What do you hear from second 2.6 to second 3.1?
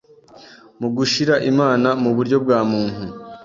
muntu